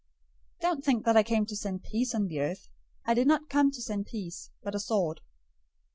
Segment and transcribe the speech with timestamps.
[0.61, 2.69] 010:034 "Don't think that I came to send peace on the earth.
[3.05, 5.21] I didn't come to send peace, but a sword.